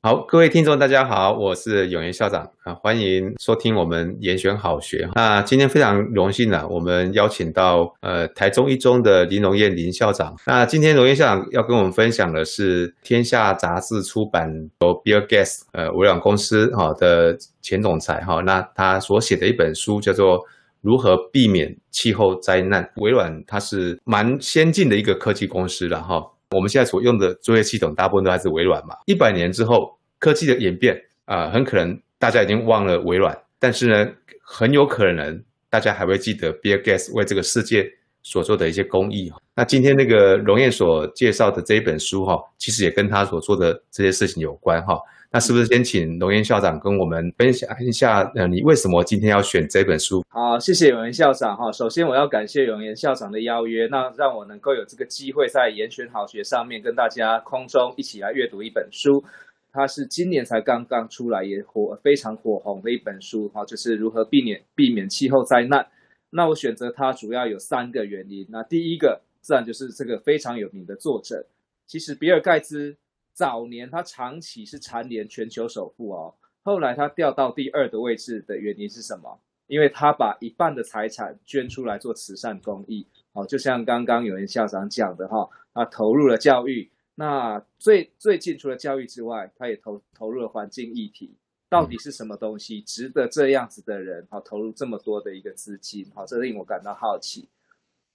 [0.00, 5.08] 好，各位听众，大家好，我是永言校长啊，欢迎收听我们严选好学。
[5.16, 10.36] 那今天非常荣幸呢、我们邀请到呃台中一中的林荣彦林校长。
[10.46, 14.48] 那今天荣彦校长要跟我们分享的是天下杂志出版
[14.82, 20.38] 由 Bill Gates 呃微软公司哈的前总裁哈，那他所写的一本书叫做
[20.80, 22.84] 《如何避免气候灾难》。
[23.02, 26.24] 微软它是蛮先进的一个科技公司了哈。
[26.56, 28.96] 我们现在所用的作业系统大部分都还是微软嘛。
[29.06, 34.10] 一百年之后，科技的演变啊、很可能大家已经忘了微软，但是呢，
[34.42, 37.86] 很有可能大家还会记得 Bill Gates 为这个世界
[38.22, 39.30] 所做的一些公益。
[39.54, 44.98] 那今天那个荣燕所介绍的这一本书哈，其实也跟他所做的这些事情有关哈。
[45.30, 50.24] 那是不是先请龙岩校长跟我们分享一下，呃，你为什么今天要选这本书？
[50.30, 51.70] 好，谢谢永岩校长哈。
[51.70, 59.22] 首先我要感谢永岩校长的邀约，那让我能够有这个机会在延选好学上面跟大家空中一起来阅读一本书。
[59.70, 65.86] 它是今年才刚刚出来也火非常火红的一本书哈，就是如何避免避免气候灾难。
[66.30, 68.46] 那我选择它主要有三个原因。
[68.48, 71.44] 那第一个自然就是这个非常有名的作者，
[71.86, 72.96] 其实比尔盖茨。
[73.38, 79.40] 早年他长期是蝉联全球首富哦，后来他掉到第二的位置的原因是什么？
[79.68, 91.36] 因为他把一半的财产捐出来做慈善公益，哦，就像刚刚有人校长讲的哈，他投入了教育，那最最近除了教育之外，他也投投入了环境议题，
[91.68, 96.10] 到底是什么东西值得这样子的人哈投入这么多的一个资金？
[96.12, 97.48] 好，这令我感到好奇。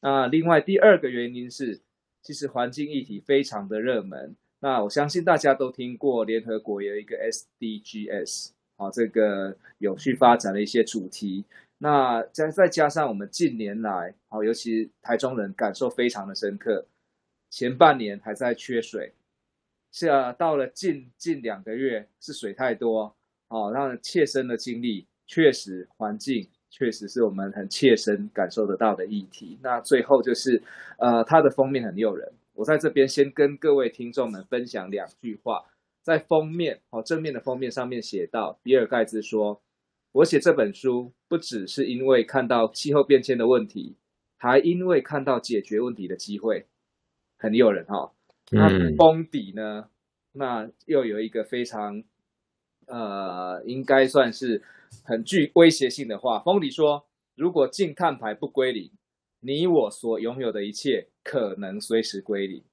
[0.02, 1.80] 那另外第二个原因是，
[2.22, 4.36] 其实环境议题非常的热门。
[4.64, 11.44] 那我相信大家都听过联合国有一个 SDGs，好，这个有序发展的一些主题。
[11.80, 16.86] 那再再加上我们近年来，好，尤其台中人感受非常的深刻，
[17.50, 19.12] 前半年还在缺水，
[19.92, 23.14] 是啊，到了近近两个月是水太多，
[23.50, 29.60] 哦，让切身的经历，确实环境确实是我们很切身感受得到的议题。
[29.62, 30.64] 那最后就是，
[31.00, 32.32] 呃，它的封面很诱人。
[32.56, 35.66] 我在这边先跟各位听众们分享两句话，
[36.02, 39.62] 在封面哦，正面的封面上面写到，比尔盖茨说
[40.14, 43.96] ：“我写这本书不只是因为看到气候变迁的问题，
[44.38, 46.68] 还因为看到解决问题的机会，
[47.38, 48.12] 很诱人哈。”
[48.52, 49.90] 那封底呢，
[50.34, 52.04] 那又有一个非常
[52.86, 54.62] 呃，应该算是
[55.04, 58.92] 很具威胁性的话，封底说：“如果净碳排不归零。”
[59.46, 62.64] 你我所拥有的一切可能随时归零。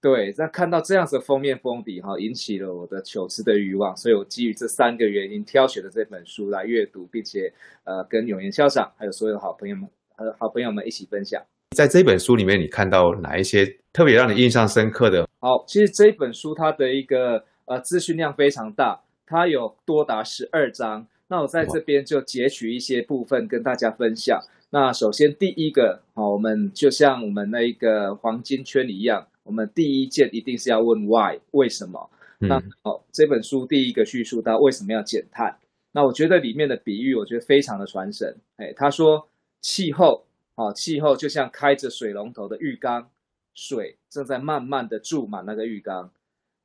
[0.00, 7.52] 对，那看到这样子的封面封底哈，引起了我的求知的欲望，所以我基于这三个原因挑选了这本书来阅读，并且
[7.84, 11.40] 呃跟永言校长还有所有好朋友们和好朋友们一起分享。
[11.76, 15.28] 在这本书里面，你看到哪一些特别让你印象深刻的？
[15.38, 21.06] 好，其实这本书它的一个呃资讯量非常大，它有多达十二章。
[21.28, 24.40] 那我在这边就截取一些部分跟大家分享。
[24.74, 32.08] 那首先第一个，好，我们就像我们那一个黄金圈一样，我们第一件一定是要问 why，为什么？
[32.40, 35.58] 嗯、那好，这本书第一个叙述到为什么要减碳？
[35.92, 38.34] 那我觉得里面的比喻，我觉得非常的传神。
[38.56, 39.28] 哎，他说
[39.60, 40.24] 气候，
[40.54, 43.10] 啊，气候就像开着水龙头的浴缸，
[43.52, 46.10] 水正在慢慢的注满那个浴缸，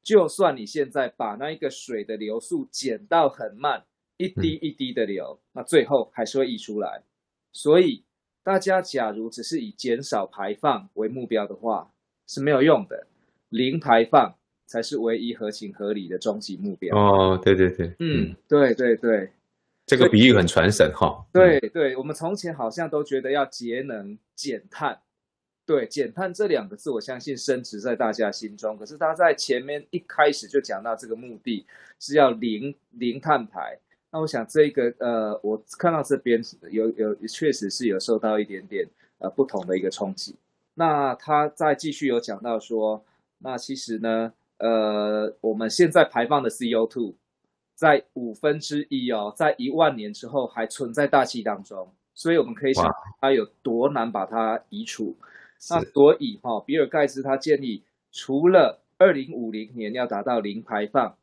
[0.01, 3.83] 就算你现在把那一个水的流速减到很慢，
[4.15, 7.03] 一滴一滴的流，嗯、那最后还是会溢出来。
[7.57, 8.03] 所以，
[8.43, 11.91] 大家假如只是以减少排放为目标的话，
[12.27, 13.07] 是没有用的。
[13.49, 14.35] 零排放
[14.67, 16.95] 才是唯一合情合理的终极目标。
[16.95, 19.31] 哦，对对对，嗯，对对对，
[19.87, 21.25] 这个比喻很传神哈。
[21.33, 25.01] 对对，我们从前好像都觉得要节能减碳，
[25.65, 28.77] 对，减碳这两个字，我相信深植在大家心中。
[28.77, 31.65] 可是他在前面一开始就讲到，这个目的
[31.99, 33.79] 是要零零碳排。
[34.09, 36.41] 那我想这个呃，我看到这边
[36.71, 38.87] 有有确实是有受到一点点
[39.19, 40.35] 呃不同的一个冲击。
[40.75, 43.03] 那他再继续有讲到说，
[43.39, 47.15] 那其实呢，呃，我们现在排放的 CO2
[47.75, 52.89] 在五分之一哦，在一万年之后还存在大气当中，所以我们可以想
[53.19, 55.17] 它有多难把它移除。
[55.69, 61.17] 那所以哈、哦，比尔盖茨他建议，除了二零五零年要达到零排放。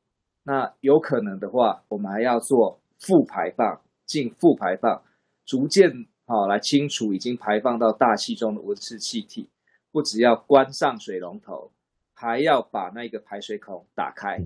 [0.44, 5.02] 那有可能的话，我们还要做负排放，进负排放，
[5.44, 9.48] 逐渐好来清除已经排放到大气中的温室气体。
[9.90, 11.70] 不只要关上水龙头，
[12.12, 14.44] 还要把那个排水孔打开。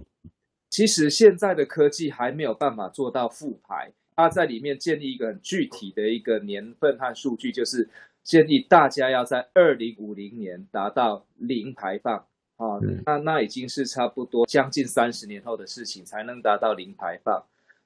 [0.69, 7.89] 其实现在的科技还没有办法做到负排，它在里面建立一个很具体的一个年份和数据，就是
[8.23, 12.27] 建议大家要在二零五零年达到零排放。
[12.59, 17.43] 啊，那那已经是差不多将近三十年后的事情才能达到零排放。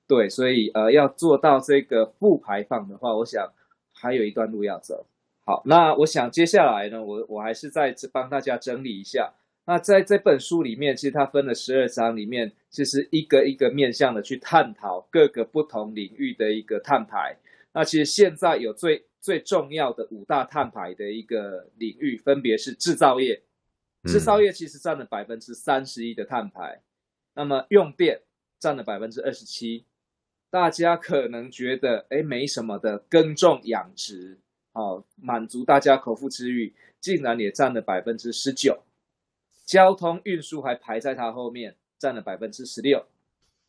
[0.09, 3.53] 对，所以呃，要做到这个负排放的话，我想
[3.93, 5.07] 还有一段路要走。
[5.45, 9.33] 好，那我想接下来呢，我我还是再帮大家整理一下。
[9.65, 17.37] 那在这本书里面，其实它分了十二章，里面其实一个一个面向的去探讨各个不同领域的一个碳排。
[17.73, 23.41] 那其实现在有最最重要的五大碳排的一个领域，分别是制造业，
[24.05, 26.83] 制造业其实占了百分之三十一的碳排，
[27.35, 28.23] 那么用电
[28.59, 29.85] 占了百分之二十七。
[30.51, 34.39] 大家可能觉得，哎，没什么的，耕种养殖，
[34.73, 38.83] 哦，满足大家口腹之欲，竟然也占了百分之十九。
[39.65, 43.07] 交通运输还排在它后面，占了百分之十六。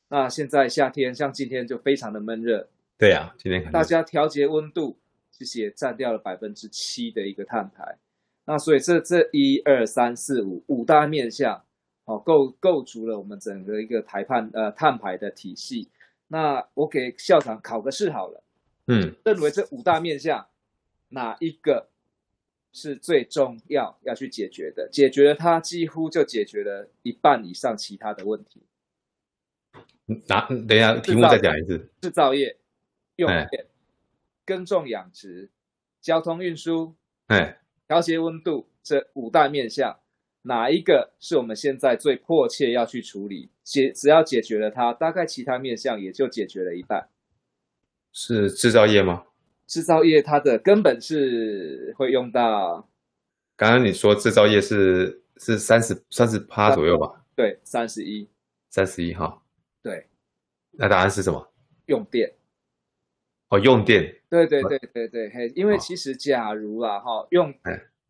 [0.09, 2.67] 那现在夏天，像今天就非常的闷热。
[2.97, 4.97] 对呀、啊，今天大家调节温度，
[5.31, 7.97] 其实也占掉了百分之七的一个碳排。
[8.45, 11.63] 那所以这这一二三四五五大面向，
[12.05, 15.89] 哦，构构筑了我们整个一个台判呃碳排的体系。
[16.27, 18.43] 那我给校长考个试好了，
[18.87, 20.47] 嗯，认为这五大面向
[21.09, 21.87] 哪一个
[22.71, 24.89] 是最重要要去解决的？
[24.89, 28.63] 解决了它，几乎就解决了一半以上其他的问题。
[30.27, 30.47] 哪？
[30.67, 31.89] 等一下，题目再讲一次。
[32.01, 32.57] 制造业、
[33.15, 33.67] 用电、
[34.43, 35.49] 耕种养殖、
[36.01, 36.95] 交通运输、
[37.27, 37.61] 哎，
[37.93, 39.99] 调节温度这五大面向。
[40.41, 43.49] 哪一个是我们现在最迫切要去处理？
[43.63, 47.07] 解只要解决了它，大概其他面向也就解决了一半。
[48.11, 49.25] 是制造业吗？
[49.67, 52.89] 制造业它的根本是会用到。
[53.55, 57.23] 刚刚你说制造业是是三十三十趴左右吧？
[57.35, 58.27] 对，三十一，
[58.71, 59.39] 三十一哈。
[59.83, 60.07] 对，
[60.71, 61.53] 那答案是什么？
[61.85, 62.33] 用电。
[63.53, 64.15] 哦，用电。
[64.29, 67.53] 对对对对对，嘿，因为其实假如啦哈，用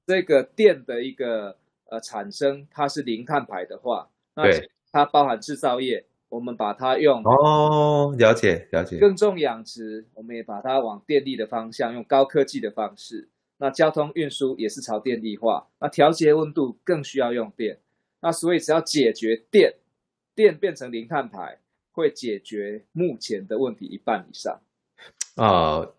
[0.07, 1.57] 这个电的一个。
[1.91, 4.45] 呃，产生它是零碳排的话，那
[4.91, 8.97] 它包含制造业，我们把它用哦，了解了解。
[8.97, 13.29] 耕种养殖，我们也把它往电力的方向，用高科技的方式。
[13.57, 15.67] 那交通运输也是朝电力化。
[15.79, 17.77] 那调节温度更需要用电。
[18.21, 19.75] 那所以只要解决电，
[20.33, 21.59] 电变成零碳排，
[21.91, 24.61] 会解决目前的问题一半以上。
[25.35, 25.93] 啊、呃。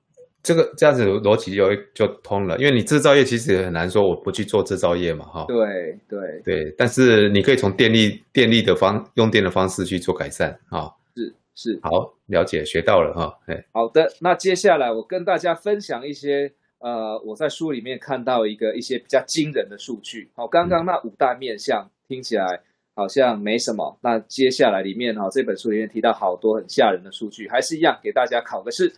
[0.45, 5.47] 这个这样子逻辑就就通了，因为你制造业其实也很难说我不去做制造业嘛，哈。
[5.49, 10.95] 对对对，但是你可以从电力电力的方用电的方式去做改善，哈。
[11.17, 13.65] 是是，好，了解学到了哈，哎。
[13.73, 20.31] 好的，那接下来我跟大家分享一些呃我在书里面看到一个一些比较惊人的数据。
[20.37, 22.61] 好，刚刚那五大面向听起来
[22.95, 28.93] 好像没什么，那接下来里面哈这本书里面提到好多很吓人的数据，还是一样给大家考个试。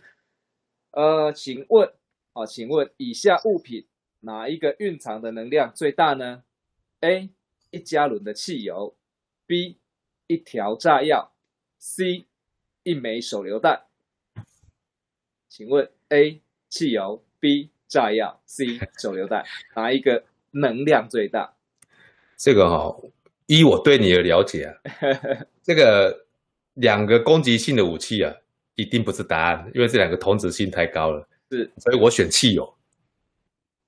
[0.91, 1.91] 呃，请问，
[2.33, 3.85] 啊，请问以下物品
[4.21, 6.43] 哪一个蕴藏的能量最大呢
[7.01, 7.29] ？A.
[7.69, 8.95] 一加仑的汽油
[9.45, 9.77] ，B.
[10.27, 11.33] 一条炸药
[11.77, 12.25] ，C.
[12.83, 13.83] 一枚手榴弹。
[15.49, 16.41] 请问 A.
[16.69, 17.69] 汽油，B.
[17.87, 18.79] 炸药，C.
[18.97, 19.45] 手榴弹，
[19.75, 21.53] 哪一个能量最大？
[22.37, 23.11] 这个哈、哦，
[23.45, 24.73] 依我对你的了解啊，
[25.63, 26.25] 这个
[26.73, 28.33] 两个攻击性的武器啊。
[28.77, 31.27] 一定不是答案，因为这两个同质性太高了。
[31.51, 32.73] 是，所以我选汽油。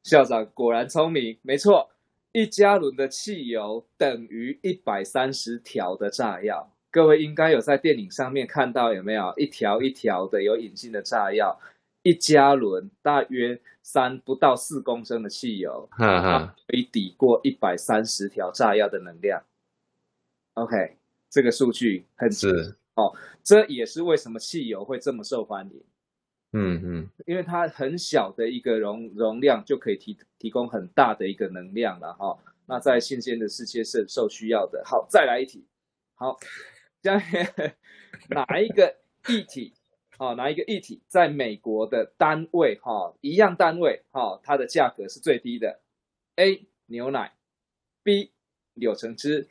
[0.03, 1.91] 校长果然聪明，没错，
[2.31, 6.74] 一加仑的汽油等于一百三十条的炸药。
[6.89, 11.59] 各位应该有在电影上面看到有没有一条一条的有引信的炸药？
[12.02, 19.44] 一加仑大约三不到四公升的汽油，哈哈，可以抵过一百三十条炸药的能量。
[20.56, 20.97] OK，
[21.30, 22.79] 这个数据很是。
[22.99, 25.83] 哦，这也是为什么汽油会这么受欢迎。
[26.51, 32.39] 嗯嗯，因为它很小的一个容容量就可以提提供很大的一个能量了哈、哦。
[32.65, 34.83] 那在新鲜的世界是受需要的。
[34.83, 35.65] 好，再来一题。
[36.15, 36.37] 好，
[37.01, 37.21] 将
[38.29, 39.73] 哪一个液体？
[40.18, 45.79] 哦，哪一个液体在美国的单位哈、哦，一样单位哈、哦，它的价格是最低的
[46.35, 46.68] ？A.
[46.87, 47.33] 牛奶
[48.03, 48.31] ，B.
[48.73, 49.47] 柳橙汁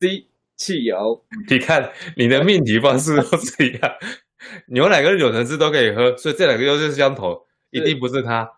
[0.00, 0.26] ，C.
[0.62, 3.92] 汽油， 你看你的命题方式都是一样，
[4.70, 7.36] 牛奶跟柳橙汁都可以喝，所以这两个优势相同，
[7.70, 8.48] 一定不是它。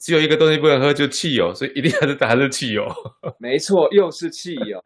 [0.00, 2.84] 只有一个东西不能喝，就汽油，所以一定还是答案是汽油。
[3.38, 4.82] 没错，又是汽油。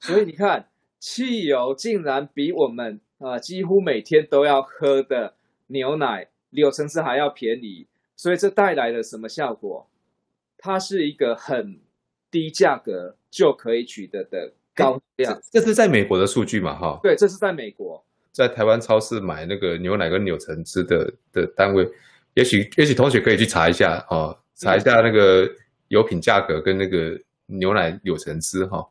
[0.00, 0.68] 所以你看，
[0.98, 5.34] 汽油竟然比我们啊、呃、几乎每天都要喝的
[5.68, 7.86] 牛奶、柳橙汁还要便宜。
[8.16, 9.88] 所以这带来了什么效果？
[10.58, 11.78] 它是一个很
[12.28, 14.54] 低价格就可以取得的。
[14.76, 16.76] 高量，这是在美国的数据嘛？
[16.78, 21.88] 哈，对，这是在美国，在台湾超市买那个牛奶跟柳橙汁的的单位，
[22.34, 25.48] 也许也许同学可以去查一下哦，查一下那个
[25.88, 28.86] 油品价格跟那个牛奶柳橙汁哈，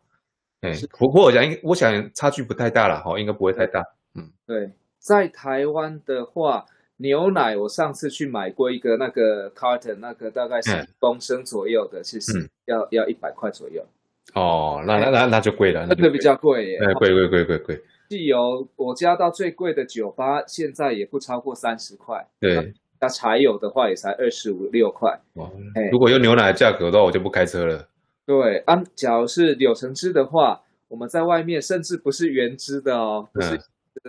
[0.62, 3.82] 哎，不过我想，我想差距不太大了哈，应该不会太大。
[4.15, 6.65] 嗯，对，在台湾的话，
[6.98, 13.86] 牛奶我上次去买过一个那个 carton，那个大概是一公升左右的，其实要要一百块左右。
[14.34, 16.79] 哦，那那那那就贵了，那个比较贵耶。
[16.96, 17.82] 贵贵贵贵贵。
[18.10, 22.27] 汽油我加到最贵的酒吧，现在也不超过三十块。
[22.39, 25.20] 对，那柴油的话也才二十五六块。
[25.36, 25.50] 哇，
[25.91, 27.88] 如果用牛奶的价格的话，我就不开车了。
[28.25, 33.60] 对，啊，假如是柳橙汁的话，我们在外面甚至不是原汁的哦，不是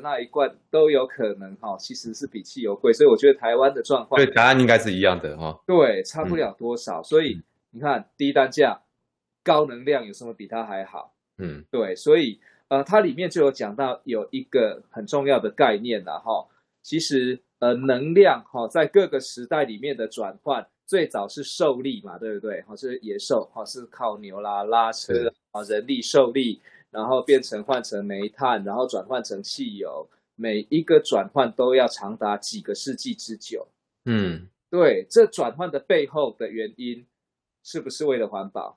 [0.03, 2.93] 那一罐都有可能哈，其实是比汽油贵。
[2.93, 5.59] 所以我觉得台湾的状况，对，答案应该是一样的哈。
[5.67, 7.03] 对，差不了多少。
[7.03, 8.81] 所以你看，低单价、
[9.47, 11.15] 高能量有什么比它还好？
[11.39, 12.41] 嗯，对，所以。
[12.69, 16.49] 呃，它里面就有讲到有一个很重要的概念了哈。
[16.83, 22.61] 其实呃，能量哈，在各个时代里面的转换，最早是受力嘛，对不对？
[22.63, 26.61] 哈，是野兽哈，是靠牛啦拉车啊，人力受力，
[26.91, 33.69] 然后变成换成煤炭，然后转换成汽油，每一个转换都要长达几个世纪之久。
[34.07, 37.07] 嗯，对，这转换的背后的原因，
[37.63, 38.77] 是不是为了环保？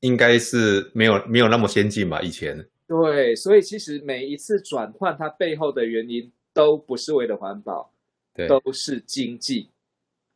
[0.00, 2.68] 应该是没有没有那么先进吧，以前。
[2.86, 7.92] 对，所以其实每一次转换，它背后的原因都不是为了环保，
[8.32, 9.70] 对，都是经济。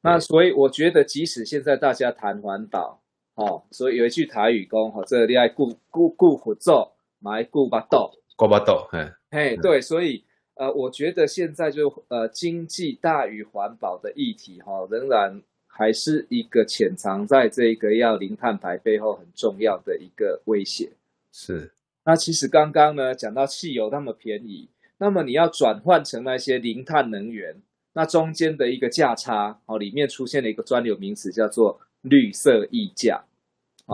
[0.03, 3.01] 那所以我觉得，即使现在大家谈环保，
[3.35, 15.41] 哦，所以有一句台语讲，哈、哦，这个你爱顾顾顾虎做，买顾巴豆，顾巴豆，嘿，嘿，对，所以呃，我觉得现在就呃，经济大于环保的议题，哈、哦，仍然
[15.81, 20.91] 还是一个潜藏在这个要零碳排背后很重要的一个威胁，
[21.33, 21.73] 是。
[22.05, 24.69] 那其实刚刚呢讲到汽油那么便宜，
[24.99, 27.63] 那么你要转换成那些零碳能源，
[27.95, 33.25] 那中间的一个价差哦，里面出现了一个专有名词叫做绿色溢价。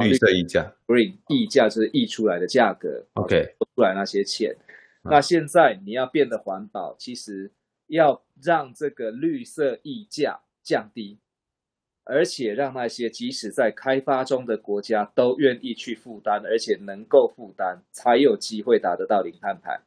[0.03, 4.57] 绿色溢价，green 溢价就是溢出来的价格，OK，出来那些钱。
[5.05, 7.53] 那现在你要变得环保，其实
[7.87, 11.19] 要让这个绿色溢价降低。
[12.09, 19.81] 而且让那些即使在开发中的国家都愿意去负担，而且能够负担，才有机会达得到零碳排。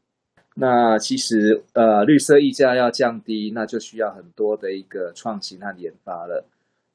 [0.55, 6.45] 那其实，呃，绿色溢价要降低，那就需要很多的一个创新和研发了。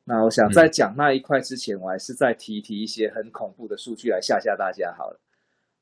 [0.05, 5.19] 那我想在讲那一块之前，我还是再提提一些很恐怖的数据来吓吓大家好了。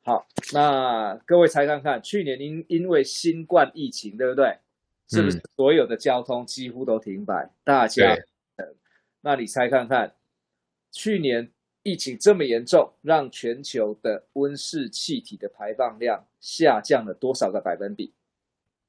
[0.05, 4.57] 好，那各位猜看看，去年因因为新冠疫情，对不对？
[5.09, 7.51] 是不是所有的交通几乎都停摆？
[7.65, 8.17] 大家。
[9.23, 10.15] 那你猜看看，
[10.91, 11.53] 去年
[11.85, 18.13] 疫情这么严重，让全球的温室气体的排放量下降了多少个百分比？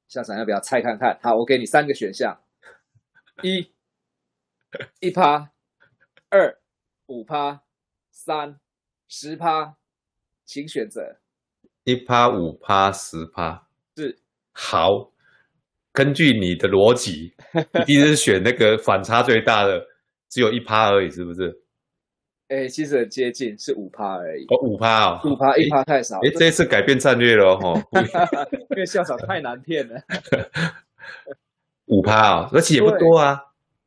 [0.08, 1.18] 校长要不要猜看看？
[1.22, 2.38] 好，我给你三个选项：
[3.42, 3.70] 一，
[5.00, 5.50] 一趴；
[6.30, 6.58] 二，
[7.06, 7.62] 五趴；
[8.10, 8.60] 三，
[9.08, 9.76] 十趴。
[10.44, 11.20] 请选择。
[11.84, 13.66] 一趴、五趴、十趴。
[13.96, 14.18] 是。
[14.52, 15.10] 好，
[15.90, 17.34] 根据你的逻辑，
[17.86, 19.93] 一定是选那个反差最大的。
[20.34, 21.60] 只有一趴而已，是不是？
[22.48, 24.44] 哎、欸，其实很接近，是五趴而已。
[24.46, 26.16] 哦，五趴哦，五趴，一趴太少。
[26.16, 27.80] 哎、欸，这一次改变战略了哦，
[28.70, 29.94] 因为校长太难骗了。
[31.86, 33.40] 五趴哦，而且也不多啊。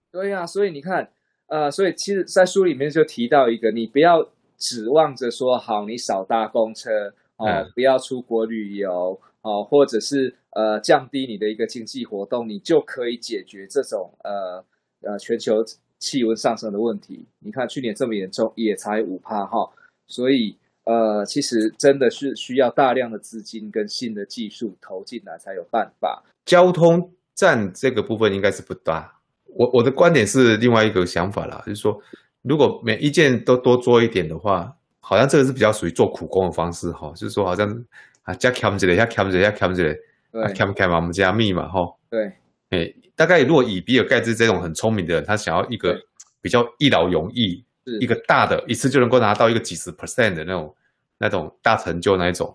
[0.09, 1.11] 对呀、啊，所以你看，
[1.47, 4.25] 呃，所以其实，在书里面就提到一个，你不要
[4.57, 14.63] 指望着说，好，你少搭公车哦、呃嗯，不要出国旅游哦、呃，或者是呃降低你的一个经济活动，你就可以解决这种呃
[15.01, 15.61] 呃全球。
[15.99, 19.69] 气温上升的问题，你看去年这么严重，也才五趴哈，
[20.07, 26.23] 所以呃，其实真的是需要大量的资金跟新的技术投进来才有办法。
[26.45, 31.99] 交通站这个部分应该是不大，我我的观点是另外一个想法啦，就是说，
[32.41, 37.85] 如果每一件都多做一点的话，好像这个是比较属于做苦工的方式哈，就是说好像
[38.23, 39.95] 啊加 cam 这里，加 cam 这里，加 cam 这里，
[40.31, 42.31] 对，cam cam 我们加密嘛哈，对。
[42.69, 45.97] 哎，大概如果以比尔盖茨这种很聪明的人，他想要一个
[46.41, 47.63] 比较一劳永逸，
[48.01, 50.75] 一个大的一次就能够拿到一个几十 percent 的那种
[51.17, 52.53] 那种大成就那一种，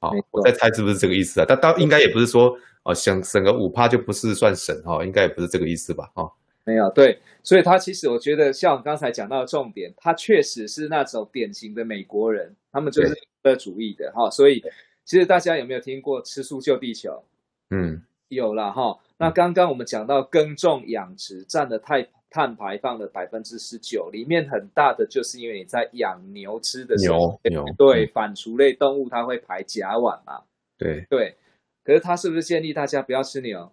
[0.00, 1.46] 好，我在猜是不是这个意思啊？
[1.48, 6.10] 但倒应该也不是说哦，想省个五趴就不是算省哈，应该也不是这个意思吧？
[6.14, 6.28] 哈，
[6.64, 14.60] 没有对，所以他其实我觉得像我刚才讲到的重点，他确实是那种典型的美国人，他们就是个主义的哈，所以
[15.04, 17.22] 其实大家有没有听过吃素救地球？
[17.70, 18.02] 嗯。
[18.34, 30.42] 有了哈，那刚刚我们讲到耕种养殖占了碳碳排放的百分之十九，里面很大的就是因为你在养牛吃的时候，牛牛对反刍类动物它会排甲烷嘛，
[30.76, 31.06] 对。
[31.08, 31.36] 对，
[31.84, 33.70] 可是他是不是建议大家不要吃牛？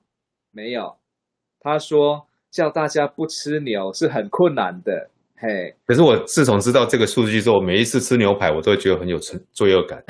[0.51, 0.96] 没有，
[1.60, 10.03] 他说叫大家不吃牛是很困难的，嘿，可是我自从知道这个数据之后，每一次吃牛排，我都会觉得很有成罪恶感。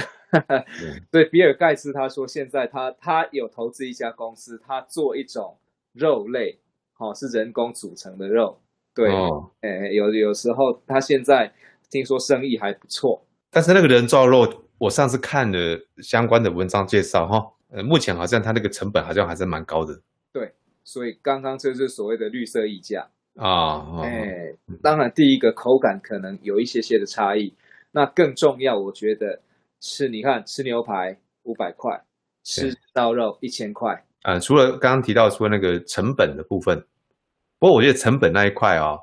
[1.11, 5.57] 对，比尔盖茨他说，现在他他有投资一家公司，他做一种
[5.93, 6.59] 肉类，
[6.97, 8.59] 哦，是人工组成的肉。
[8.93, 11.53] 对，哦，哎，有有时候他现在
[11.89, 13.25] 听说生意还不错。
[13.49, 20.01] 但是那个人造肉，我上次看了相关的文章介绍，哈，呃，目前好像他那个成本好像还是蛮高的。
[20.31, 23.09] 对，所以刚刚这就是所谓的绿色溢价。
[23.35, 27.53] 啊，哎、哦，当然，第一个口感可能有一些些的差异。
[27.93, 29.41] 那更重要，我觉得
[29.81, 32.03] 是，你看吃牛排五百块，
[32.43, 33.91] 吃到肉一千块。
[34.21, 36.85] 啊、呃，除了刚刚提到说那个成本的部分，
[37.57, 38.99] 不过我觉得成本那一块哦，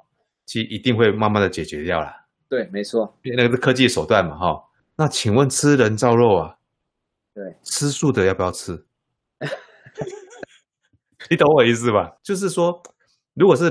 [0.47, 2.11] 其实一定会慢慢的解决掉了。
[2.49, 4.62] 对，没错，因为那个是科技手段嘛，哈、哦。
[4.97, 6.56] 那请问吃人造肉啊？
[7.35, 8.87] 对，吃素的要不要吃？
[11.28, 12.16] 你懂我意思吧？
[12.23, 12.80] 就是说。
[13.35, 13.66] 如果是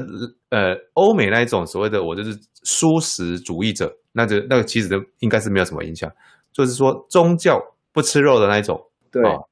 [0.48, 2.32] 呃欧美那一种所谓的我就是
[2.64, 6.10] 素食主义者，那就那个其实都应该是没有什么影响。
[6.58, 9.48] 就是说宗教不吃肉的那一种，对、哦、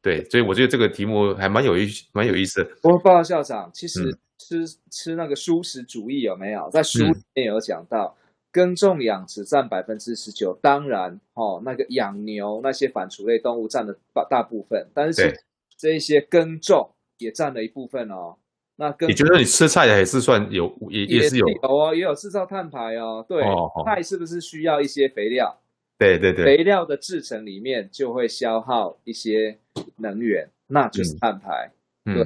[0.00, 2.70] 对，所以我觉得这个题目还蛮有意蛮有意思的。
[2.80, 8.22] 不过报告校长，其实吃、嗯、吃那个素食主义有没有在书里面有讲到，嗯、
[8.52, 15.42] 耕种养殖占百分之十九，当然哦那个养牛那些反刍类动物占了大大部分，但是
[15.76, 18.36] 这一些耕种也占了一部分哦。
[18.76, 23.24] 那跟你觉得你吃菜也是算有，也也是有，有哦，也有制造碳排哦。
[23.26, 25.58] 对，哦哦、菜是不是需要一些肥料？
[25.98, 29.58] 对对对，肥料的制成里面就会消耗一些
[29.96, 31.70] 能源，那就是碳排。
[32.04, 32.22] 嗯，对，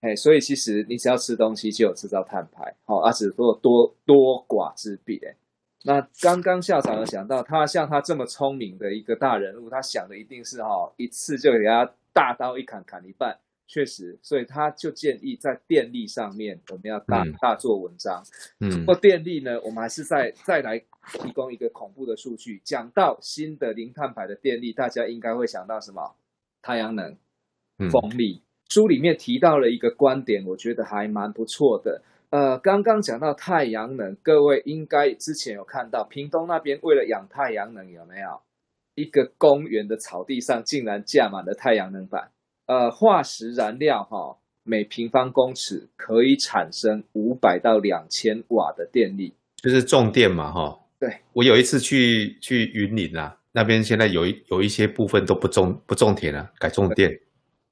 [0.00, 5.36] 哎、嗯，所以其实你只要吃东西就有制造碳排，好、哦，而只不过多多寡之别。
[5.84, 13.36] 那刚刚校长有讲到，他像他这么聪明的一个大人物，他想的一定是哈、哦，一次就给他大刀一砍砍一半。
[13.72, 18.22] 确实，所以他就建议在电力上面，我们要大、嗯、大做文章。
[18.60, 20.78] 嗯，不过电力呢，我们还是再再来
[21.14, 22.60] 提供一个恐怖的数据。
[22.62, 26.14] 讲到新的零碳排的电力，大家应该会想到什么？
[26.60, 27.16] 太阳能、
[27.90, 28.42] 风力。
[28.42, 32.02] 嗯、书里面提到了一个观点，我觉得还蛮不错的。
[32.28, 38.42] 呃，刚刚讲到太阳能，各位应该之前有看到，屏东那边为了养太阳能，有没有
[38.96, 42.30] 一个公园的草地上竟然架满了太阳能板？
[42.72, 50.80] 呃，化石燃料哈、哦，每平方公尺可以产生五百到两千瓦的电力，就是种电嘛哈。
[50.98, 57.10] 对，我有一次去去云林啊，那边现在有一有一些部分都不种不种田了，改种电，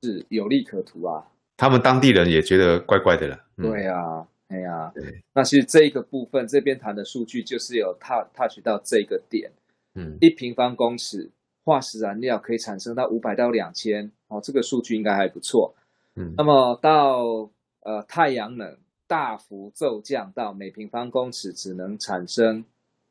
[0.02, 1.24] 是有利可图啊。
[1.56, 3.38] 他们当地人也觉得怪怪的了。
[3.56, 5.02] 嗯、对啊，哎呀，对。
[5.32, 9.50] 那其实这一个部分这边谈的数据就是有 touch 到这个点，
[9.94, 11.30] 嗯，一平方公尺。
[11.62, 15.74] 化石燃料可以产生到五百到两千哦，这个数据应该还不错。
[16.16, 17.50] 嗯，那么到
[17.82, 22.64] 呃太阳能大幅骤降到每平方公尺只能产生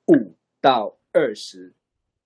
[0.08, 1.72] 五到二十，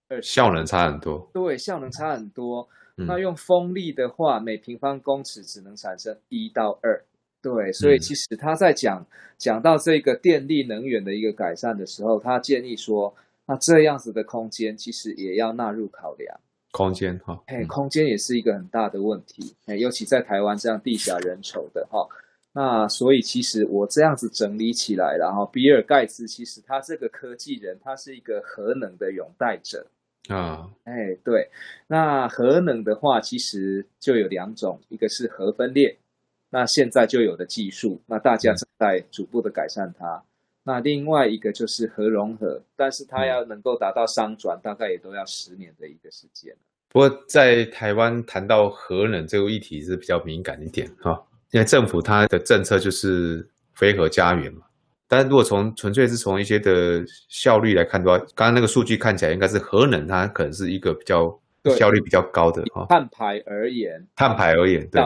[0.07, 1.29] 二效能差很多。
[1.33, 2.69] 对，效能差很多。
[2.95, 7.03] 嗯、那用风力的话，每平方公尺只能产生一到二。
[7.41, 9.05] 对，所以其实他在讲
[9.37, 13.13] 讲到这个电力能源的一个改善的时候，他建议说。
[13.45, 16.39] 那这样子的空间其实也要纳入考量。
[16.73, 22.03] 空间哈，哎，空间也是一个很大的问题，哎，尤其在台湾这样地狭人稠的哈。
[22.51, 29.85] 那所以其实我这样子整理起来，然后比尔盖茨其实他这个科技人，他是一个核能的拥戴者
[30.29, 30.67] 啊。
[30.83, 31.51] 哎，对，
[31.85, 35.95] 那核能的话，其实就有两种，一个是核分裂，
[36.49, 40.23] 那现在就有的技术，那大家正在逐步的改善它。
[40.65, 46.55] 那另外一个就是核融合，但是它要能够达到商转，大概也都要十年的一个时间。
[46.87, 51.21] 不过在台湾谈到核能这个议题是比较敏感一点哈，
[51.51, 54.61] 因为政府它的政策就是非核家园嘛。
[55.07, 61.37] 但是如果从纯粹是从一些的效率来看的话，刚刚那个数据看起来应该是核能它可能是一个比较
[61.75, 62.85] 效率比较高的哈。
[62.87, 65.01] 碳排而言，碳排而言，对。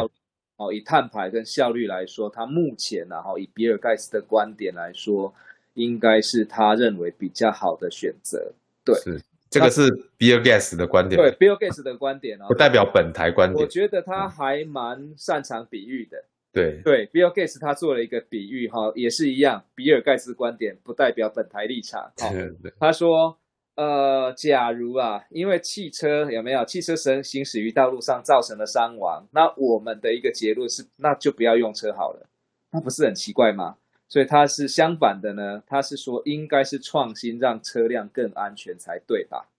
[0.57, 5.33] 哦，以碳排跟效率来说，它目前然后以比尔盖茨的观点来说。
[5.77, 8.51] 应该是他认为比较好的选择，
[8.83, 9.83] 对，是这个是
[10.17, 13.63] Bill Gates 的观点，对 Bill Gates 的观点哦，不代表本台观点。
[13.63, 16.81] 我觉得他还蛮擅长比喻的，对。
[16.83, 22.11] 对，Bill Gates 他做了一个比喻哈，也是一样，比尔盖茨观点不代表本台立场。
[22.17, 22.33] 好，
[22.79, 23.37] 他说，
[23.75, 26.65] 呃，假如啊，因为汽车有没有？
[26.65, 32.27] 汽车行行驶于道路上造成了伤亡，那我们的一个结论是，那就不要用车好了，
[32.71, 33.75] 那不是很奇怪吗？
[34.09, 39.49] 所以他是相反的呢，他是说应该是创新，让车辆更安全才对吧？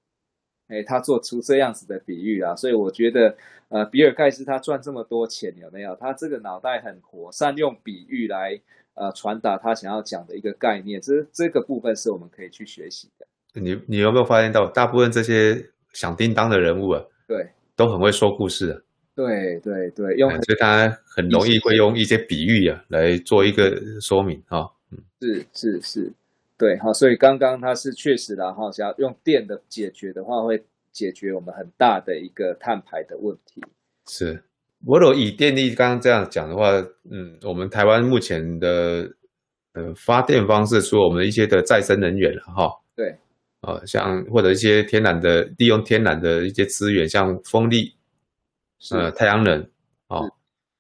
[0.68, 3.34] 哎，他做出这样子的比喻啊，所以我觉得，
[3.68, 5.96] 呃，比尔盖茨他赚这么多钱有没有？
[5.96, 8.60] 他这个脑袋很活，善用比喻来
[8.94, 13.26] 呃传达他想要讲的一个概念，这这个部分是我们可以去学习的。
[13.54, 18.80] 你你有没有发现到，大部分这些响叮当的人物啊，对，都很会说故事啊。
[19.18, 24.64] 对对对，用所以他很容易会用一些比喻啊来做一个说明啊。
[24.92, 26.12] 嗯，是是是，
[26.56, 33.60] 对哈，所以刚刚他是确实的哈，想要用电的解决的话，会解决我们很大的一个碳排的问题。
[34.06, 34.40] 是，
[34.86, 36.70] 我如果以电力刚刚这样讲的话，
[37.10, 39.10] 嗯，我们台湾目前的
[39.72, 43.16] 呃发电方式，除了我们一些的再生能源了哈，对，
[43.62, 47.97] 呃，像或者一些天然的利用天然的一些资源，像风力。
[48.92, 49.60] 呃，太阳能，
[50.08, 50.28] 哦，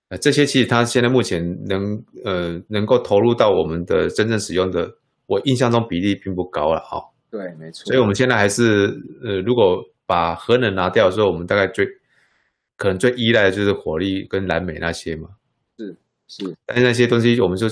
[0.08, 4.90] 呃，这些其实它现在目前能呃能够投入到我们的真正使用的，
[5.26, 7.04] 我印象中比例并不高了，哈、哦。
[7.30, 7.84] 对，没错。
[7.86, 8.86] 所以我们现在还是
[9.22, 11.86] 呃，如果把核能拿掉的时候，我们大概最
[12.76, 15.28] 可能最依赖的就是火力跟燃煤那些嘛。
[15.76, 15.96] 是
[16.28, 16.56] 是。
[16.64, 17.66] 但是那些东西，我们就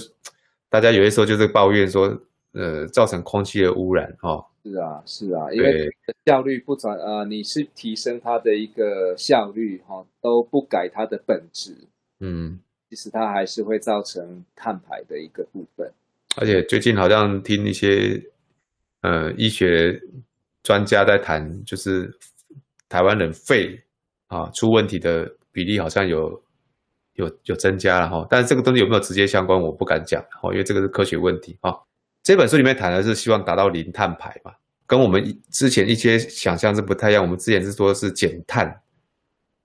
[0.68, 2.06] 大家有些时候就是抱怨说，
[2.52, 4.44] 呃，造成空气的污染，哈、哦。
[4.66, 5.88] 是啊，是啊，因为
[6.24, 11.72] 效率不转啊、呃，你是提升它的一个效率哈，都不改它的本质，
[12.18, 12.58] 嗯，
[12.90, 15.92] 其实它还是会造成碳排的一个部分。
[16.36, 18.20] 而且最近好像听一些
[19.02, 20.00] 呃医学
[20.64, 22.12] 专家在谈，就是
[22.88, 23.80] 台湾人肺
[24.26, 26.42] 啊出问题的比例好像有
[27.14, 31.72] 有有增加了哈，但是这个东西有没有直接相关，我不敢讲哈，因为这个是科学问题啊。
[32.26, 34.52] 这本书里面谈的是希望达到零碳排嘛，
[34.84, 37.22] 跟我们之前一些想象是不太一样。
[37.22, 38.82] 我们之前是说是减碳，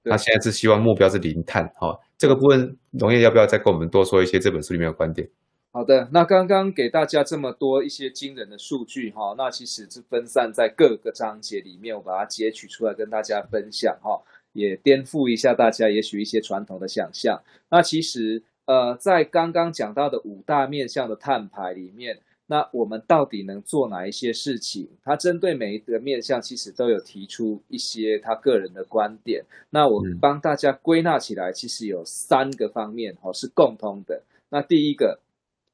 [0.04, 1.67] 那现在是希望目标是零碳。
[1.78, 5.28] 哈，这个部分农业要不要再跟我们多说一些这本书里面的观点？
[5.71, 14.21] 好的，那刚刚给大家这么多一些惊人的数据哈，那其实是分散在各个章节里面，我把它截取出来跟大家分享哈，
[14.54, 17.41] 也颠覆一下大家也许一些传统的想象。
[17.71, 22.19] 那其实呃，在刚刚讲到的五大面向的碳排里面。
[22.51, 24.85] 那我们到底能做哪一些事情？
[25.05, 29.41] 他针对每一个面向，其实都有提出一些他个人的观点。
[29.69, 34.21] 那我帮大家归纳起来，其实有三个方面哦，是共通的。
[34.49, 35.21] 那第一个，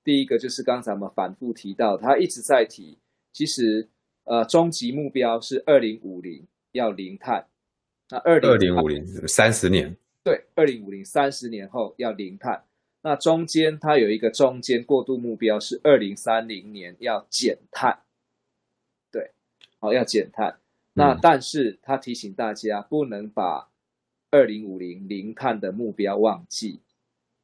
[0.03, 2.99] 第一个就是刚才我们反复提到，他一直在提，
[3.33, 3.87] 其实
[4.25, 7.47] 呃，终极目标是二零五零要零碳。
[8.11, 12.63] 那二零五零三十年，对，二零五零三十年后要零碳。
[13.01, 17.99] 那中间它有一个中间过渡目标是二零三零年要减碳，
[19.12, 19.31] 对，
[19.79, 20.57] 好，要减碳。
[20.93, 23.69] 那但是他提醒大家不能把
[24.31, 26.81] 二零五零零碳的目标忘记。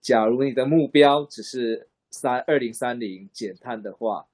[0.01, 4.27] 假如你的目标只是三二零三零减碳的话，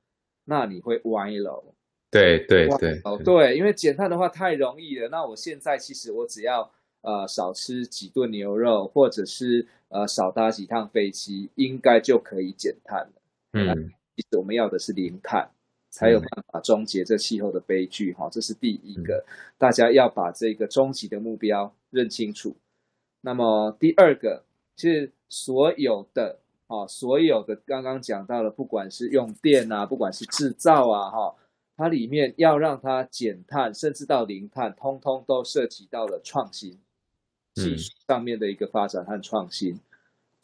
[0.45, 1.75] 那你会歪楼。
[2.09, 5.09] 对对对，哦对，因为减碳的话太容易了。
[5.09, 6.71] 那我现在其实我只要。
[7.01, 13.13] 呃，少吃几顿牛肉，或者是呃少搭几趟飞机，应该就可以减碳了。
[13.53, 15.51] 嗯，其实我们要的是零碳，
[15.89, 18.13] 才有办法终结这气候的悲剧。
[18.13, 22.55] 哈、嗯，这是第一个，嗯、大家要把这个终极的目标认清楚。
[23.21, 24.43] 那么第二个，
[24.77, 31.35] 是所有的啊，所有的刚刚讲到的，不管是用电啊，不管是制造啊，哈。
[31.75, 36.77] 它里面要让它减碳，甚至到零碳，通通都涉及到了创新。
[37.63, 39.79] 技术上面的一个发展和创新，嗯、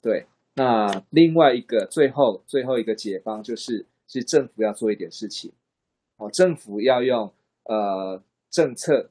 [0.01, 0.25] 对。
[0.57, 5.51] 那另外一个最后最后一个解方就是，是政府要做一点事情。
[6.15, 7.29] 哦，政府要用
[7.65, 9.09] 呃政策，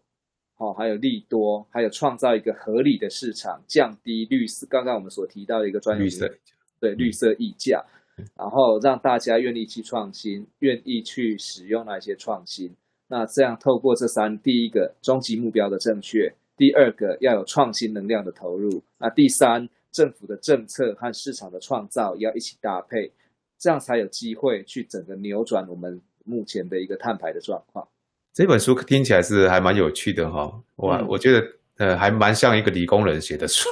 [0.57, 4.67] 哦，还有利多，还有创造一个合理的市场，降低绿色。
[4.71, 6.35] 刚刚我们所提到的一个专业，绿色，
[6.81, 7.85] 对，绿色溢价，
[8.17, 12.75] 嗯、然后让大家愿意去创新，愿意去使用那些创新。
[13.09, 16.35] 那这样透过这三，第一个终极目标的正确。
[16.57, 23.11] 第二个要有创新能量的投入，那第三，政府的政策和市场的创造要一起搭配，
[23.59, 27.85] 这样才有机会去整个扭转我们目前的一个碳排的状况。
[28.33, 31.45] 这本书听起来是还蛮有趣的哈，我、嗯、我觉得
[31.79, 33.69] 呃还蛮像一个理工人写的书。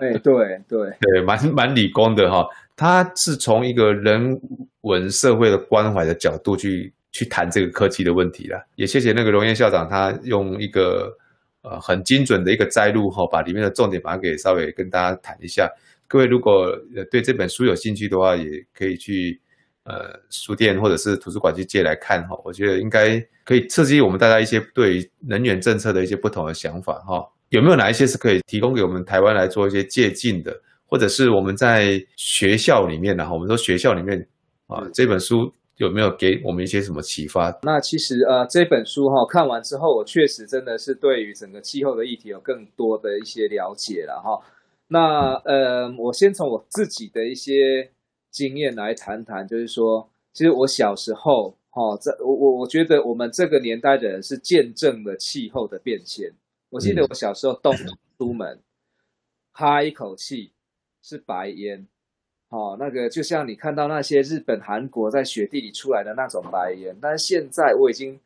[0.00, 2.44] 对对对 对，蛮蛮理工的哈，
[2.74, 4.40] 他是从一个人
[4.80, 8.60] 文社会的关怀的角度去去谈这个科技的问题啦。
[8.74, 11.16] 也谢谢那个荣燕校长，他用一个。
[11.62, 15.70] 呃，很精准的一个摘录哈，把里面的重点把它给稍微跟大家谈一下。
[16.08, 19.38] 各位如果呃对这本书有兴趣的话，也可以去
[19.84, 22.36] 呃书店或者是图书馆去借来看哈。
[22.44, 27.22] 我觉得应该可以刺激我们大家一些对于能源政策的一些不同的想法哈。
[27.50, 33.26] 有没有哪一些是可以提供给我们台湾来做一些借鉴的，或者是我们在学校里面呢？
[33.26, 34.26] 哈，我们说学校里面
[34.66, 35.52] 啊，这本书。
[35.80, 37.50] 有没有给我们一些什么启发？
[37.62, 44.38] 那其实呃，这本书哈看完之后，我确实真的是对于整个气候的议题有更多的一些了解了哈。
[44.88, 47.90] 那呃，我先从我自己的一些
[48.30, 56.30] 经验来谈谈，就是说，其实我小时候，哈，在我我我觉得我们这个年代的人是见证了气候的变迁。
[56.68, 57.88] 我记得我小时候冬天
[58.18, 58.60] 出门，
[59.52, 60.52] 哈一口气
[61.02, 61.86] 是白烟，
[62.50, 66.96] 哦，那个就像你看到那些日本、韩国在雪地里出来的那种白烟。
[67.00, 68.18] 但是现在我已经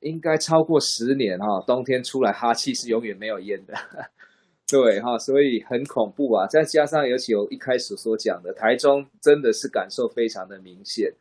[0.00, 3.74] 应该超过十年哈，冬天出来哈气是永远没有烟的。
[4.66, 6.46] 对哈，所以很恐怖啊！
[6.46, 11.12] 再加上尤其我一开始所讲的，台中真的是感受非常的明显。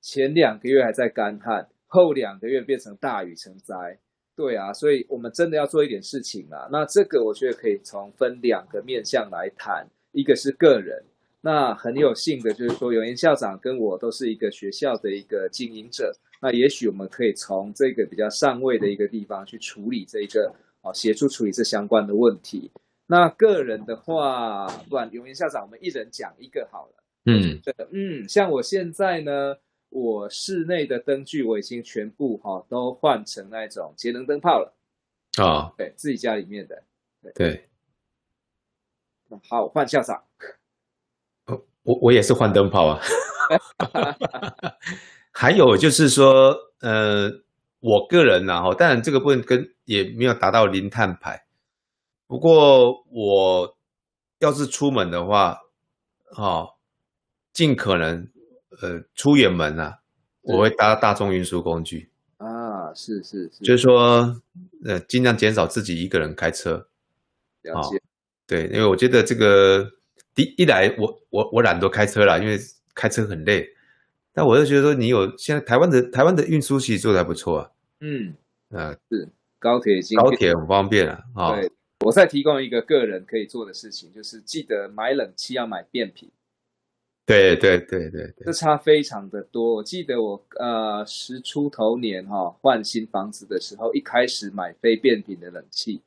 [0.00, 3.98] 前两个月还在干旱，后两个月变成大雨成灾。
[4.36, 6.68] 对啊，所以我们真的要做一点事情啊。
[6.70, 11.02] 那这个我觉得可以从分两个面向来谈，一个是个人。
[11.40, 16.12] 那很有幸的就是说，永言校长跟我都是一个学校的一个经营者。
[16.40, 22.70] 那也许我们可以从这个比较上位的一个地方去处理这一个，哦，协助处理这相关的问题。
[23.06, 27.04] 那个人的话，不然永言校长，我们一人讲一个好了。
[27.24, 29.56] 嗯，嗯，像我现在呢，
[29.88, 34.74] 我室内的灯具我已经全部哈、哦、都换成那种节能灯泡了。
[35.38, 36.82] 啊、哦，对自己家里面的。
[37.22, 37.32] 对。
[37.32, 37.64] 对
[39.48, 40.22] 好，换校长。
[41.88, 43.00] 我我也是换灯泡啊。
[45.32, 47.32] 还有就是说，呃，
[47.80, 51.46] 我个人呢，哈，当然这个部分跟也没有达到零碳排。
[52.26, 53.78] 不过我
[54.38, 55.60] 要是出门的话，
[56.36, 56.74] 哦，
[57.54, 58.28] 尽可能
[58.82, 60.00] 呃出远门啊，
[60.42, 62.10] 我会搭大众运输工具。
[62.36, 64.42] 啊，是是是，就是说
[64.84, 66.86] 呃尽量减少自己一个人开车，
[67.62, 68.02] 了解，
[68.46, 69.90] 对，因为我觉得这个
[70.38, 72.56] 第一来我我我懒得开车了，因为
[72.94, 73.68] 开车很累，
[74.32, 78.32] 但我就觉得说你有现在台湾的台湾的运输其实做的还不错啊，嗯，
[78.68, 81.56] 呃是高铁高铁很方便啊，啊。
[81.56, 81.68] 对
[82.06, 86.30] 我再提供一个个人可以做的事情，就是记得买冷气要买变频。
[87.26, 89.74] 对对对对对，这差非常的多。
[89.74, 96.00] 我记得我呃十出头年哈、哦、换新房子的时候，一开始买非变频的冷气，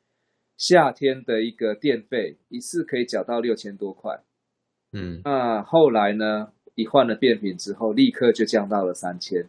[0.62, 4.20] 夏天的一个电费一次可以缴到六千多块。
[4.94, 9.44] 嗯，那后来呢，一换了变频之后，立刻就降到了三千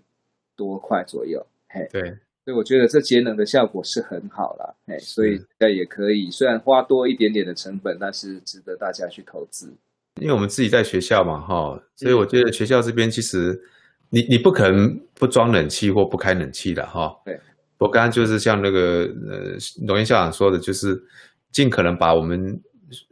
[0.56, 1.46] 多块左右。
[1.68, 2.16] 嘿，对。
[2.44, 9.70] 所以我觉得这节能的效果是很好啦，嘿，所以大家也可以，虽然花多一点点的成本，但是值得大家去投资。
[10.18, 13.62] 因为我们自己在学校嘛，哈，所以我觉得学校这边其实
[14.08, 17.20] 你你不可能不装冷气或不开冷气的，哈。
[17.26, 17.38] 对。
[17.82, 21.02] 我刚刚就是像那个呃，龙彦校长说的，就是
[21.50, 22.60] 尽可能把我们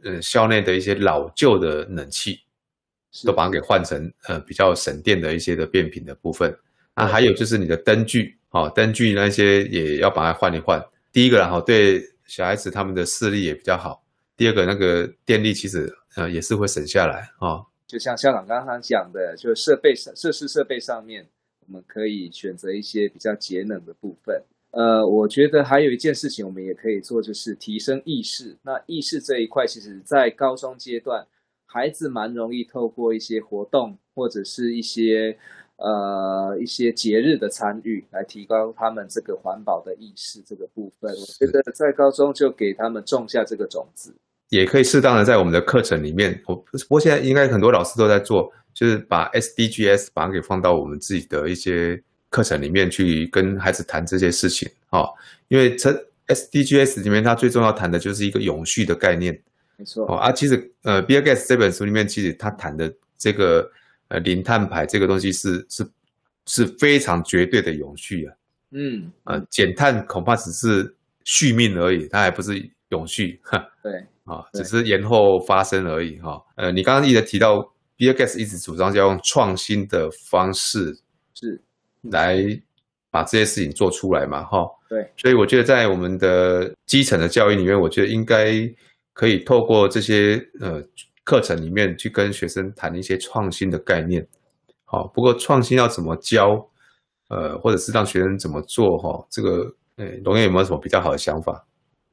[0.03, 2.39] 呃校内的一些老旧的冷气，
[3.25, 6.55] 都把它给换成呃比较省电的一些的变频的部分。
[6.93, 8.37] 啊，还有就是你的灯具。
[8.51, 10.83] 哦，灯具那些也要把它换一换。
[11.09, 14.03] 第一个，然后对小孩子他们的视力也比较好。
[14.35, 17.63] 第二个，那个电力其实呃也是会省下来啊。
[17.87, 21.25] 就像校长刚刚讲的，就设备设设施设备上面，
[21.65, 24.43] 我们可以选择一些比较节能的部分。
[24.71, 28.57] 呃，我觉得还有一件事情我们也可以做，就是提升意识。
[28.63, 31.25] 那意识这一块，其实在高中阶段，
[31.65, 35.37] 孩子蛮容易透过一些活动或者是一些。
[35.83, 44.13] 呃，一些节日的参与，来提高他们这个环保的意识这个部分，我觉得在高中就给他们种下这个种子，
[44.49, 46.39] 也可以适当的在我们的课程里面。
[46.45, 51.99] 我不过现在应该很多老师都在做，就是把 SDGs 把它给放到我们自己的一些
[52.31, 55.05] 课程里面去跟孩子谈这些事情啊，
[55.49, 55.91] 因为这
[56.25, 59.39] SDGs 里面它最重要谈的就是一个永续的概念，
[59.77, 60.03] 没错。
[60.11, 63.69] 哦啊，其实呃，Bill Gates 这本书里面其实他谈的这个。
[64.13, 65.89] 呃，零碳排这个东西是是
[66.45, 68.35] 是非常绝对的永续啊，
[68.71, 77.59] 嗯，呃，减碳恐怕只是续命而已，它还不是永续，哈， 对，啊，只是延后发生而已，哈，呃，你刚刚一直提到
[77.97, 80.93] ，Bill Gates 一直主张要用创新的方式
[81.33, 81.61] 是
[82.09, 82.37] 来
[83.09, 88.53] 把这些事情做出来嘛，哈，对，所以我觉得在我们的基层的教育里面，我觉得应该
[89.13, 90.83] 可以透过这些呃。
[91.23, 94.27] 课程里面去跟学生谈一些创新的概念，
[94.85, 96.67] 好，不过创新要怎么教，
[97.29, 101.63] 呃，或者是让学生怎么做，哈，这个，诶，龙岩有没有什么比较好的想法？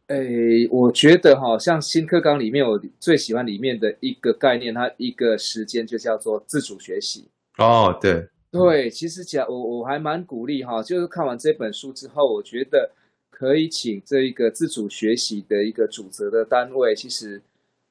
[0.08, 7.26] 诶，我觉得哈，像新课纲里面，我最喜欢里面的一个概念，它一个时间就叫做自主学习。
[7.56, 12.90] 哦，对，对，其实讲我我还蛮鼓励哈，就是看完这本书之后，我觉得
[13.30, 17.42] 可以请这一个自主学习的一个主责的单位，其实。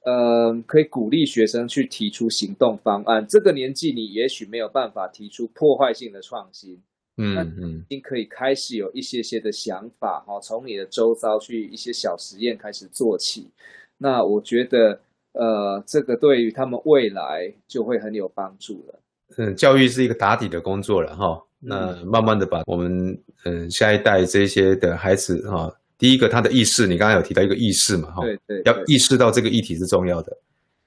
[0.06, 3.28] 呃，可以鼓励学生去提出行动方案。
[3.28, 6.82] 这个年纪，你也许没有办法提出破坏性的创新，
[7.18, 13.50] 嗯嗯，你可以开始有一些些的想法，哈，从你的周遭去一些小实验开始做起。
[13.98, 15.02] 那我觉得，
[15.34, 18.98] 呃，这个对于他们未来就会很有帮助了。
[19.36, 21.44] 嗯，教育是一个打底的工作了哈。
[21.60, 30.38] 那慢慢的把我们嗯下一代这些的孩子哈，第一个他的意识，你刚刚有提到一个意识嘛哈，对对，要意识到这个议题是重要的，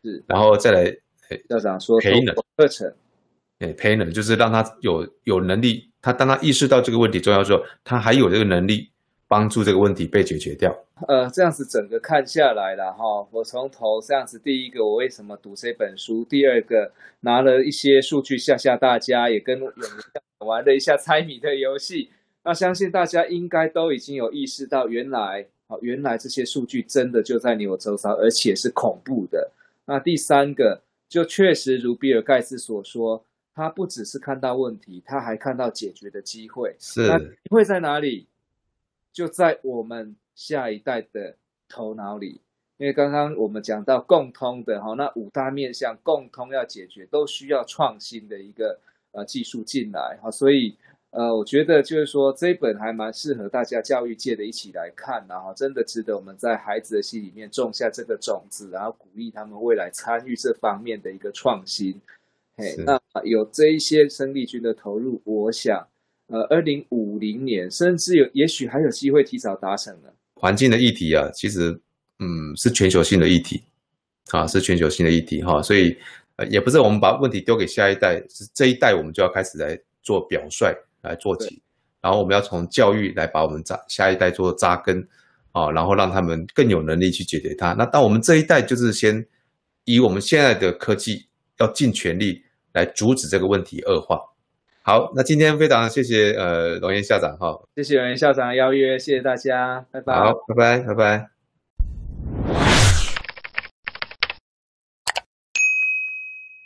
[0.03, 0.85] 是，然后再来
[1.49, 2.35] 校长说培能。
[2.57, 2.93] 课程，
[3.59, 8.90] 哎培能就是让他有有能力，他当他意识到这个问题重要之后，他还有这个能力。
[9.31, 10.77] 帮助这个问题被解决掉。
[11.07, 16.25] 呃，这样子整个看下来了哈，我从头这样子，第一个我为什么读这本书？
[16.25, 16.91] 第二个
[17.21, 19.61] 拿了一些数据吓吓大家，也跟
[20.41, 22.11] 玩了一下猜谜的游戏。
[22.43, 29.53] 那相信大家应该都已经有意识到，原来好，原来这些数据真的就在你我周遭，而且是恐怖的。
[29.87, 36.75] 那第三个，就确实如比尔盖茨所说，他不只是看到问题，他还看到解决的机会。
[36.81, 38.27] 是，那机会在哪里？
[39.13, 41.37] 就在我们下一代的
[41.69, 42.41] 头脑里，
[42.79, 48.79] 因为刚刚我们讲到共通的哈，那五大面向共通要解决，都需要创新的一个
[49.13, 50.77] 呃技术进来哈，所以
[51.11, 62.01] 呃，我觉得就是说这一本还蛮适合大家教育界的一起来看，然后真的值得我们在孩子的心里面种下这个种子，然后鼓励他们未来参与这方面的一个创新。
[62.57, 65.90] 嘿，那有这一些生力军的投入，我想。
[66.31, 70.09] 呃，二零五零年，甚至有，也许还有机会提早达成呢。
[70.35, 71.79] 环境的议题啊，其实，
[72.21, 73.61] 嗯，是全球性的议题，
[74.31, 75.63] 啊，是全球性的议题哈、啊。
[75.63, 75.97] 所以，
[76.37, 81.61] 呃，也不是我们把问题丢给下一代，是这一代我们就要开始来做表率，来做起。
[82.01, 85.05] 然后我们要从教育来把我们扎下一代做扎根，
[85.51, 87.73] 啊，然后让他们更有能力去解决它。
[87.73, 89.27] 那当我们这一代就是先
[89.85, 91.27] 以我们现在的科技，
[91.59, 92.41] 要尽全力
[92.73, 94.21] 来阻止这个问题恶化。
[94.83, 101.40] 好，那今天非常谢谢呃龙岩校长哈，谢谢龙岩校长的邀约，谢谢大家，拜拜，好，拜拜，拜拜。